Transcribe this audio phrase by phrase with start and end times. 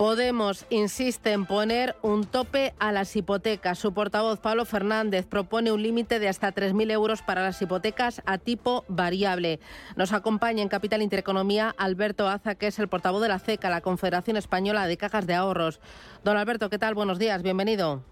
[0.00, 3.78] Podemos insiste en poner un tope a las hipotecas.
[3.78, 8.38] Su portavoz, Pablo Fernández, propone un límite de hasta 3.000 euros para las hipotecas a
[8.38, 9.60] tipo variable.
[9.96, 13.82] Nos acompaña en Capital Intereconomía Alberto Aza, que es el portavoz de la CECA, la
[13.82, 15.82] Confederación Española de Cajas de Ahorros.
[16.24, 16.94] Don Alberto, ¿qué tal?
[16.94, 18.02] Buenos días, bienvenido.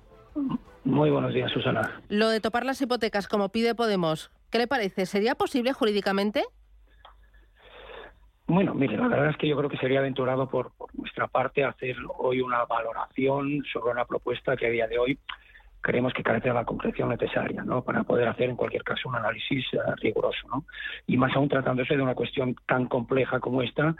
[0.84, 2.02] Muy buenos días, Susana.
[2.10, 5.06] Lo de topar las hipotecas, como pide Podemos, ¿qué le parece?
[5.06, 6.44] ¿Sería posible jurídicamente?
[8.48, 11.96] Bueno, mire, la verdad es que yo creo que sería aventurado por, nuestra parte hacer
[12.16, 15.18] hoy una valoración sobre una propuesta que a día de hoy
[15.82, 17.84] creemos que carece de la concreción necesaria, ¿no?
[17.84, 20.64] Para poder hacer en cualquier caso un análisis eh, riguroso, ¿no?
[21.06, 23.94] Y más aún tratándose de una cuestión tan compleja como esta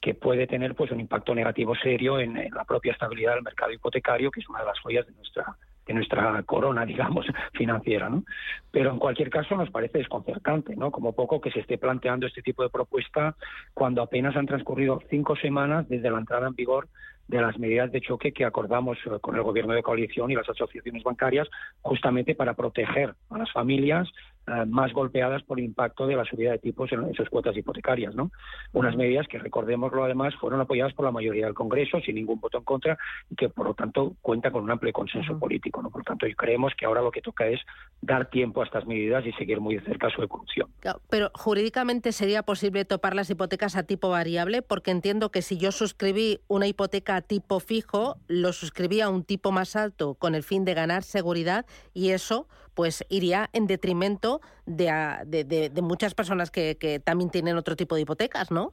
[0.00, 3.70] que puede tener pues un impacto negativo serio en, en la propia estabilidad del mercado
[3.70, 5.56] hipotecario, que es una de las joyas de nuestra
[5.86, 8.24] de nuestra corona, digamos, financiera, ¿no?
[8.70, 10.90] Pero en cualquier caso nos parece desconcertante, ¿no?
[10.90, 13.36] Como poco que se esté planteando este tipo de propuesta
[13.72, 16.88] cuando apenas han transcurrido cinco semanas desde la entrada en vigor
[17.28, 20.48] de las medidas de choque que acordamos eh, con el gobierno de coalición y las
[20.48, 21.48] asociaciones bancarias
[21.80, 24.08] justamente para proteger a las familias
[24.46, 28.14] eh, más golpeadas por el impacto de la subida de tipos en, sus cuotas hipotecarias.
[28.14, 28.30] ¿no?
[28.72, 32.58] Unas medidas que, recordémoslo además, fueron apoyadas por la mayoría del Congreso sin ningún voto
[32.58, 32.98] en contra
[33.30, 35.82] y que, por lo tanto, cuenta con un amplio consenso político.
[35.82, 35.90] ¿no?
[35.90, 37.60] Por lo tanto, creemos que ahora lo que toca es
[38.02, 40.68] dar tiempo a estas medidas y seguir muy de cerca su evolución.
[41.08, 45.72] pero jurídicamente sería posible topar las hipotecas a tipo variable, porque entiendo que si yo
[45.72, 50.42] suscribí una hipoteca a tipo fijo, lo suscribí a un tipo más alto con el
[50.42, 54.90] fin de ganar seguridad y eso pues iría en detrimento de,
[55.26, 58.72] de, muchas personas que, que también tienen otro tipo de hipotecas, ¿no?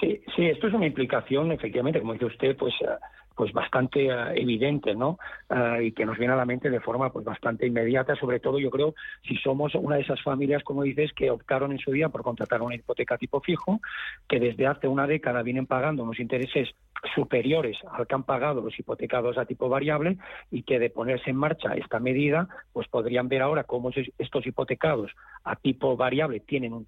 [0.00, 2.86] Sí, sí, esto es una implicación, efectivamente, como dice usted, pues eh,
[3.34, 5.18] pues bastante eh, evidente, ¿no?
[5.50, 8.58] Eh, y que nos viene a la mente de forma pues bastante inmediata, sobre todo
[8.58, 8.94] yo creo
[9.26, 12.62] si somos una de esas familias, como dices, que optaron en su día por contratar
[12.62, 13.80] una hipoteca tipo fijo,
[14.28, 16.74] que desde hace una década vienen pagando unos intereses
[17.14, 20.16] superiores al que han pagado los hipotecados a tipo variable
[20.50, 25.10] y que de ponerse en marcha esta medida, pues podrían ver ahora cómo estos hipotecados
[25.44, 26.86] a tipo variable tienen un,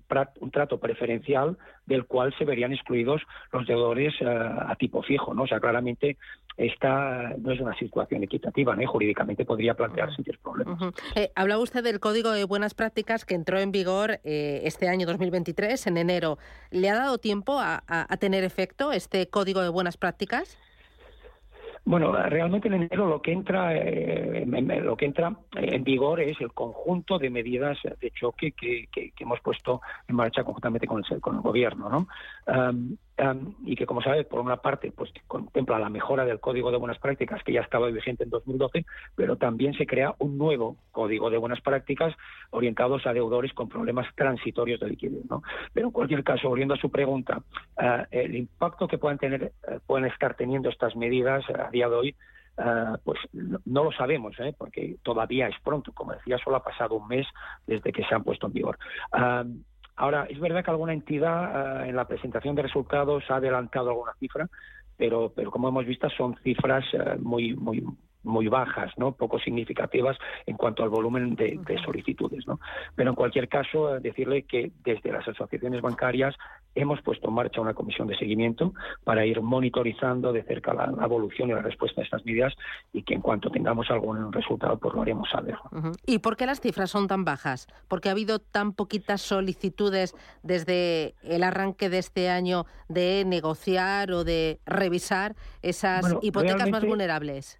[0.50, 5.44] trato preferencial del cual se verían excluidos los deudores eh, a tipo fijo, ¿no?
[5.44, 6.16] O sea, claramente
[6.56, 8.86] esta no es una situación equitativa, ¿no?
[8.86, 10.94] jurídicamente podría plantearse uh problemas.
[11.14, 15.06] Eh, hablaba usted del Código de Buenas Prácticas que entró en vigor eh, este año
[15.06, 16.38] 2023, en enero.
[16.70, 17.82] ¿Le ha dado tiempo a,
[18.18, 20.58] tener efecto este Código de Buenas Prácticas?
[21.88, 24.44] Bueno, realmente en enero lo que entra, eh,
[24.82, 28.88] lo que entra en vigor es el conjunto de medidas de choque que,
[29.20, 32.08] hemos puesto en marcha conjuntamente con el, con el gobierno, ¿no?
[33.64, 36.98] Y que, como sabes, por una parte, pues contempla la mejora del Código de Buenas
[36.98, 38.84] Prácticas que ya estaba vigente en 2012,
[39.14, 42.14] pero también se crea un nuevo Código de Buenas Prácticas
[42.50, 45.24] orientados a deudores con problemas transitorios de liquidez.
[45.30, 45.42] ¿no?
[45.72, 47.40] Pero en cualquier caso, volviendo a su pregunta,
[47.80, 51.94] eh, el impacto que puedan tener, eh, pueden estar teniendo estas medidas a día de
[51.94, 52.16] hoy
[52.58, 54.54] Uh, pues no, lo sabemos, ¿eh?
[54.56, 55.92] porque todavía es pronto.
[55.92, 57.26] Como decía, solo ha pasado un mes
[57.66, 58.78] desde que se han puesto en vigor.
[59.12, 59.60] Uh,
[59.96, 64.12] Ahora, es verdad que alguna entidad eh, en la presentación de resultados ha adelantado alguna
[64.20, 64.48] cifra,
[64.96, 67.82] pero, pero como hemos visto son cifras eh, muy, muy,
[68.26, 69.12] muy bajas, ¿no?
[69.12, 72.46] poco significativas en cuanto al volumen de, solicitudes.
[72.46, 72.60] ¿no?
[72.94, 76.34] Pero en cualquier caso, eh, decirle que desde las asociaciones bancarias
[76.76, 81.48] hemos puesto en marcha una comisión de seguimiento para ir monitorizando de cerca la, evolución
[81.48, 82.52] y la respuesta a estas medidas
[82.92, 85.56] y que en cuanto tengamos algún resultado, pues lo haremos saber.
[86.04, 87.66] ¿Y por qué las cifras son tan bajas?
[87.88, 94.24] ¿Porque ha habido tan poquitas solicitudes desde el arranque de este año de negociar o
[94.24, 97.58] de revisar esas hipotecas más vulnerables?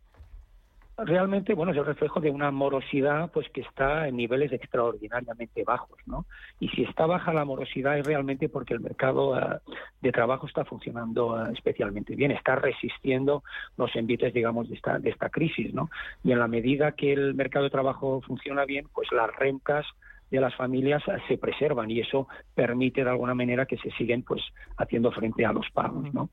[0.98, 5.98] Realmente bueno es el reflejo de una morosidad pues que está en niveles extraordinariamente bajos
[6.06, 6.24] no
[6.58, 9.58] y si está baja la morosidad es realmente porque el mercado eh,
[10.00, 13.44] de trabajo está funcionando eh, especialmente bien está resistiendo
[13.76, 15.90] los envites digamos de esta de esta crisis no
[16.24, 19.84] y en la medida que el mercado de trabajo funciona bien pues las rentas
[20.30, 24.22] de las familias eh, se preservan y eso permite de alguna manera que se siguen
[24.22, 24.42] pues
[24.78, 26.30] haciendo frente a los pagos no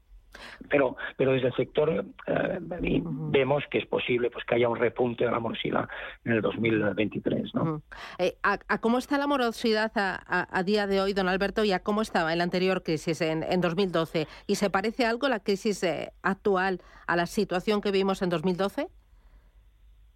[0.69, 5.25] pero pero desde el sector eh, vemos que es posible pues que haya un repunte
[5.25, 5.87] de la morosidad
[6.25, 7.81] en el 2023 ¿no?
[8.17, 12.01] Eh, a, cómo está la morosidad a, día de hoy don Alberto y a cómo
[12.01, 16.11] estaba en la anterior crisis en, en 2012 y se parece algo la crisis eh,
[16.21, 18.87] actual a la situación que vimos en 2012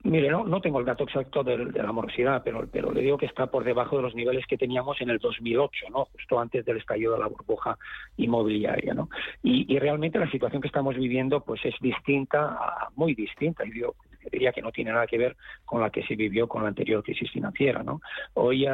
[0.03, 3.25] Mire, no, no tengo el dato exacto de, la morosidad, pero, pero le digo que
[3.25, 6.05] está por debajo de los niveles que teníamos en el 2008, ¿no?
[6.05, 7.77] justo antes del estallido de la burbuja
[8.15, 8.93] inmobiliaria.
[8.93, 9.09] ¿no?
[9.43, 13.65] Y, realmente la situación que estamos viviendo pues es distinta, muy distinta.
[13.65, 13.85] Y que
[14.31, 15.35] diría que no tiene nada que ver
[15.65, 17.83] con la que se vivió con la anterior crisis financiera.
[17.83, 18.01] ¿no?
[18.33, 18.65] Hoy,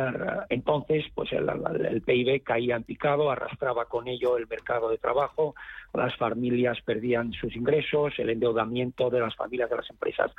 [0.49, 5.55] entonces, pues el, PIB caía en picado, arrastraba con ello el mercado de trabajo,
[5.93, 10.31] las familias perdían sus ingresos, el endeudamiento de las familias de las empresas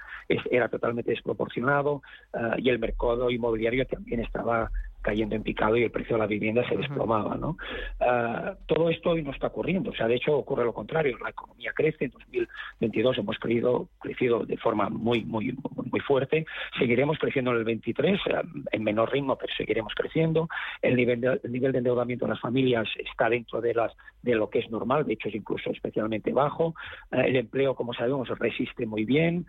[0.51, 2.03] era totalmente desproporcionado
[2.33, 4.71] eh, y el mercado inmobiliario también estaba
[5.05, 7.37] cayendo en picado y el precio de la vivienda se desplomaba.
[7.37, 7.59] ¿no?
[8.01, 9.91] Ah, todo esto hoy no está ocurriendo.
[9.91, 11.19] O sea, de hecho, ocurre lo contrario.
[11.23, 12.07] La economía crece.
[12.07, 16.47] En 2022 hemos crecido, crecido de forma muy, muy, muy fuerte.
[16.79, 18.43] Seguiremos creciendo en el 23, ah,
[18.73, 20.49] en menor ritmo, pero seguiremos creciendo.
[20.81, 23.93] El nivel de, nivel de endeudamiento de las familias está dentro de, las,
[24.23, 26.75] de lo que es normal, de hecho es incluso especialmente bajo.
[27.11, 29.47] Ah, el empleo, como sabemos, resiste muy bien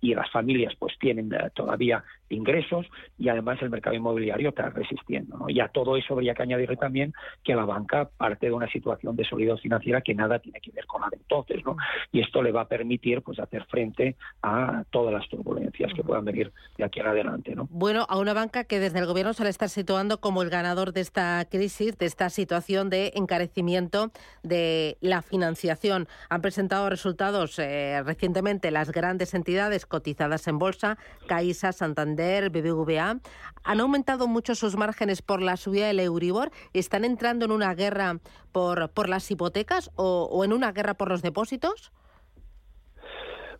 [0.00, 2.86] y las familias pues tienen todavía ingresos
[3.18, 5.38] y además el mercado inmobiliario está resistiendo.
[5.38, 5.48] ¿no?
[5.48, 7.12] Y a todo eso habría que añadir también
[7.44, 10.86] que la banca parte de una situación de solidez financiera que nada tiene que ver
[10.86, 11.64] con la de entonces.
[11.64, 11.76] ¿no?
[12.12, 16.24] Y esto le va a permitir pues hacer frente a todas las turbulencias que puedan
[16.24, 17.54] venir de aquí en adelante.
[17.54, 17.68] ¿no?
[17.70, 20.92] Bueno, a una banca que desde el gobierno se le está situando como el ganador
[20.92, 24.10] de esta crisis, de esta situación de encarecimiento
[24.42, 26.08] de la financiación.
[26.28, 33.20] Han presentado resultados eh, recientemente las grandes entidades cotizadas en bolsa, Caixa, Santander, BBVA,
[33.64, 36.50] han aumentado mucho sus márgenes por la subida del Euribor.
[36.72, 38.18] ¿Están entrando en una guerra
[38.52, 41.92] por, por las hipotecas o, en una guerra por los depósitos?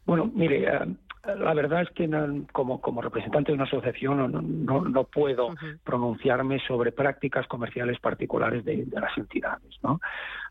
[0.05, 0.97] Bueno, mire, eh,
[1.39, 2.09] la verdad es que
[2.53, 4.33] como, como representante de una asociación
[4.65, 9.77] no, no, puedo pronunciarme sobre prácticas comerciales particulares de, las entidades.
[9.83, 10.01] ¿no?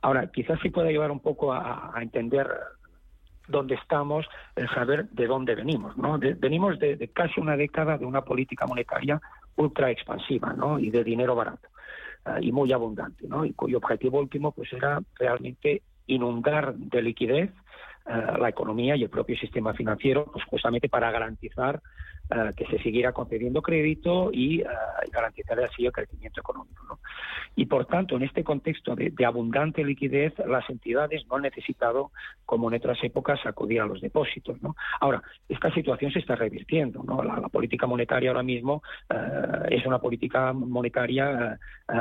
[0.01, 2.47] Ahora, quizás sí pueda ayudar un poco a entender
[3.47, 4.25] dónde estamos,
[4.55, 5.97] el saber de dónde venimos.
[5.97, 6.17] ¿no?
[6.19, 9.21] venimos de, casi una década de una política monetaria
[9.57, 10.79] ultra expansiva ¿no?
[10.79, 11.69] y de dinero barato
[12.25, 13.45] eh, y muy abundante, ¿no?
[13.45, 17.51] y cuyo objetivo último pues era realmente inundar de liquidez
[18.07, 21.81] eh, la economía y el propio sistema financiero, pues justamente para garantizar
[22.29, 24.67] eh, que se siguiera concediendo crédito y uh,
[25.11, 26.99] garantizar así el crecimiento económico.
[27.55, 32.11] Y por tanto, en este contexto de, abundante liquidez, las entidades no han necesitado,
[32.45, 34.61] como en otras épocas, acudir a los depósitos.
[34.61, 34.75] ¿no?
[34.99, 37.01] Ahora, esta situación se está revirtiendo.
[37.03, 37.23] ¿no?
[37.23, 38.83] La, política monetaria ahora mismo
[39.69, 41.57] es una política monetaria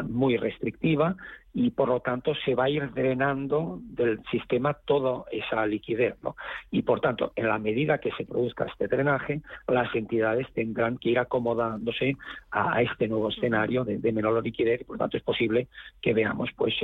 [0.08, 1.16] muy restrictiva
[1.54, 6.16] y por lo tanto se va a ir drenando del sistema toda esa liquidez.
[6.22, 6.36] ¿no?
[6.72, 11.10] Y por tanto, en la medida que se produzca este drenaje, las entidades tendrán que
[11.10, 12.16] ir acomodándose
[12.50, 15.68] a, este nuevo escenario de, menor liquidez y por tanto es posible
[16.02, 16.74] que veamos pues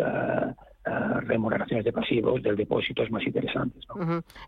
[0.84, 3.84] remuneraciones de pasivos del depósito más interesantes.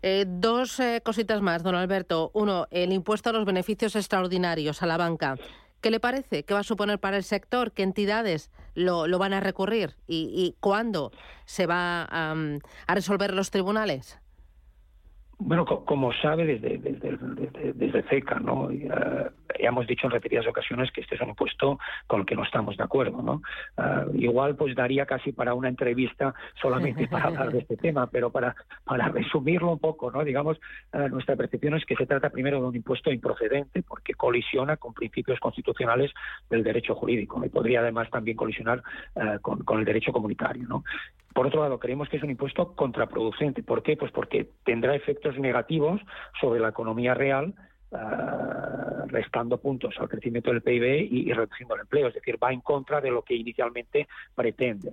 [0.01, 2.31] Eh, dos eh, cositas más, don Alberto.
[2.33, 5.35] Uno, el impuesto a los beneficios extraordinarios a la banca.
[5.83, 6.43] ¿Qué le parece?
[6.45, 7.73] ¿Qué va a suponer para el sector?
[7.73, 9.97] ¿Qué entidades lo, van a recurrir?
[10.07, 11.11] ¿Y, cuándo
[11.43, 12.33] se va a,
[12.87, 14.17] resolver los tribunales?
[15.39, 18.69] Bueno, como sabe desde, desde, CECA, ¿no?
[19.63, 22.43] Ya hemos dicho en repetidas ocasiones que este es un impuesto con el que no
[22.43, 23.41] estamos de acuerdo, ¿no?
[23.77, 28.29] Ah, igual pues daría casi para una entrevista solamente para hablar de este tema, pero
[28.29, 30.25] para, para resumirlo un poco, ¿no?
[30.25, 30.59] Digamos,
[30.91, 34.93] ah, nuestra percepción es que se trata primero de un impuesto improcedente porque colisiona con
[34.93, 36.11] principios constitucionales
[36.49, 38.83] del derecho jurídico y podría además también colisionar
[39.15, 40.83] ah, con, con el derecho comunitario, ¿no?
[41.33, 43.63] Por otro lado, creemos que es un impuesto contraproducente.
[43.63, 43.95] ¿Por qué?
[43.95, 46.01] Pues porque tendrá efectos negativos
[46.39, 47.55] sobre la economía real
[47.93, 52.61] eh, restando puntos al crecimiento del PIB y, reduciendo el empleo, es decir, va en
[52.61, 54.91] contra de lo que inicialmente pretende.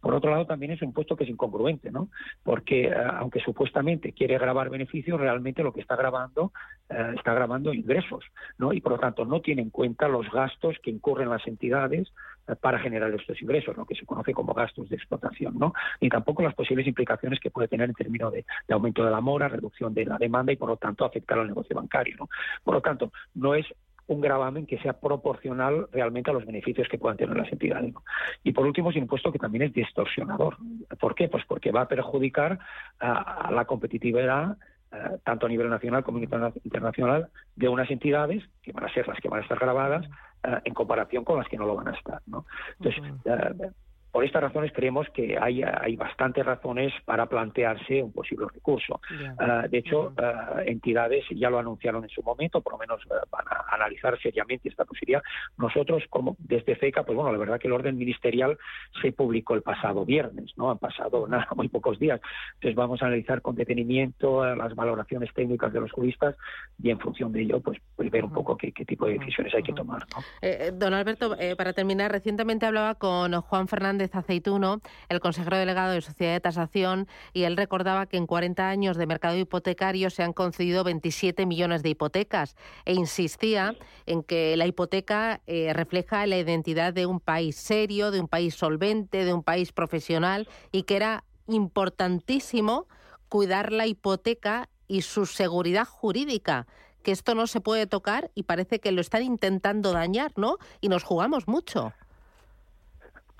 [0.00, 2.08] Por otro lado, también es un impuesto que es incongruente, ¿no?
[2.42, 6.52] porque eh, aunque supuestamente quiere grabar beneficios, realmente lo que está grabando
[6.88, 8.24] eh, está grabando ingresos,
[8.56, 8.72] ¿no?
[8.72, 12.12] y por lo tanto no tiene en cuenta los gastos que incurren las entidades
[12.56, 15.74] para generar estos ingresos, lo que se conoce como gastos de explotación, ¿no?
[16.00, 19.48] Ni tampoco las posibles implicaciones que puede tener en términos de, aumento de la mora,
[19.48, 22.28] reducción de la demanda y por lo tanto afectar al negocio bancario.
[22.64, 23.66] Por lo tanto, no es
[24.06, 27.94] un gravamen que sea proporcional realmente a los beneficios que puedan tener las entidades.
[28.42, 30.56] Y por último, es un impuesto que también es distorsionador.
[30.98, 31.28] ¿Por qué?
[31.28, 32.58] Pues porque va a perjudicar
[33.00, 34.56] a, la competitividad
[34.90, 39.18] eh, tanto a nivel nacional como internacional, de unas entidades que van a ser las
[39.20, 40.08] que van a estar grabadas
[40.42, 42.22] en comparación con las que no lo van a estar.
[42.26, 42.46] ¿no?
[42.78, 43.72] Entonces, uh
[44.10, 49.00] por estas razones creemos que hay, hay bastantes razones para plantearse un posible recurso.
[49.38, 53.24] Ah, de hecho, ah, entidades ya lo anunciaron en su momento, por lo menos ah,
[53.30, 55.22] van a analizar seriamente esta posibilidad.
[55.56, 58.58] Nosotros, como desde FECA, pues bueno, la verdad que el orden ministerial
[59.02, 60.70] se publicó el pasado viernes, ¿no?
[60.70, 62.20] Han pasado nada, muy pocos días.
[62.54, 66.34] Entonces vamos a analizar con detenimiento las valoraciones técnicas de los juristas
[66.82, 69.62] y en función de ello, pues, pues ver un poco qué, tipo de decisiones hay
[69.62, 70.02] que tomar.
[70.40, 75.18] Eh, eh, don Alberto, eh, para terminar, recientemente hablaba con Juan Fernández Fernández Aceituno, el
[75.18, 79.36] consejero delegado de Sociedad de Tasación, y él recordaba que en 40 años de mercado
[79.36, 83.74] hipotecario se han concedido 27 millones de hipotecas e insistía
[84.06, 88.54] en que la hipoteca eh, refleja la identidad de un país serio, de un país
[88.54, 92.86] solvente, de un país profesional y que era importantísimo
[93.28, 96.66] cuidar la hipoteca y su seguridad jurídica
[97.02, 100.58] que esto no se puede tocar y parece que lo están intentando dañar, ¿no?
[100.80, 101.92] Y nos jugamos mucho.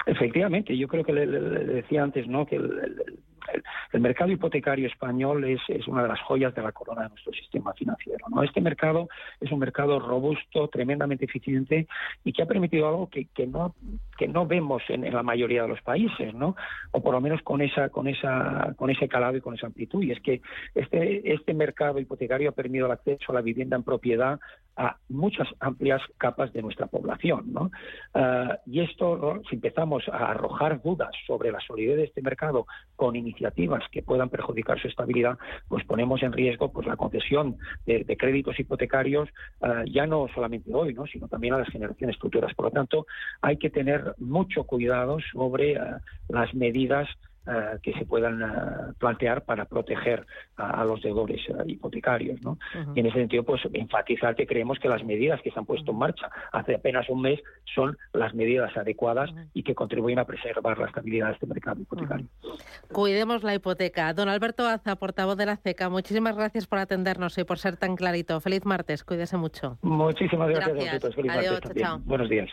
[0.07, 2.47] Efectivamente, yo creo que le, decía antes, ¿no?
[2.47, 7.09] Que el, mercado hipotecario español es, es, una de las joyas de la corona de
[7.09, 8.27] nuestro sistema financiero.
[8.31, 8.43] ¿no?
[8.43, 9.09] Este mercado
[9.41, 11.87] es un mercado robusto, tremendamente eficiente
[12.25, 13.75] y que ha permitido algo que, que no
[14.19, 16.57] que no vemos en, la mayoría de los países, ¿no?
[16.93, 20.03] O por lo menos con esa con esa con ese calado y con esa amplitud.
[20.03, 20.43] Y es que
[20.75, 24.39] este este mercado hipotecario ha permitido el acceso a la vivienda en propiedad
[24.79, 27.53] a muchas amplias capas de nuestra población.
[27.53, 27.71] ¿no?
[28.15, 32.67] Ah, y esto, si empezamos a arrojar dudas sobre la solidez de este mercado
[32.97, 35.37] con iniciativas que puedan perjudicar su estabilidad,
[35.69, 37.57] pues ponemos en riesgo pues la concesión
[37.87, 39.29] de, créditos hipotecarios
[39.61, 41.07] ah, ya no solamente hoy, ¿no?
[41.07, 42.55] sino también a las generaciones futuras.
[42.55, 43.07] Por lo tanto,
[43.43, 47.09] hay que tener mucho cuidado sobre ah, las medidas
[47.49, 50.27] eh, que se puedan eh, plantear para proteger
[50.57, 52.43] a, los deudores eh, hipotecarios.
[52.43, 52.59] ¿no?
[52.95, 55.93] Y en ese sentido, pues enfatizar que creemos que las medidas que se han puesto
[55.93, 57.41] en marcha hace apenas un mes
[57.75, 62.27] son las medidas adecuadas y que contribuyen a preservar la estabilidad de este mercado hipotecario.
[62.93, 64.13] Cuidemos la hipoteca.
[64.13, 67.97] Don Alberto Aza, portavoz de la CECA, muchísimas gracias por atendernos y por ser tan
[67.97, 68.41] clarito.
[68.41, 69.79] Feliz martes, cuídese mucho.
[69.83, 71.15] Muchísimas gracias, a vosotros.
[71.15, 71.61] Feliz martes.
[72.05, 72.47] Buenos días.